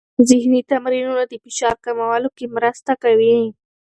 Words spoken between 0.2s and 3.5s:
ذهني تمرینونه د فشار کمولو کې مرسته کوي.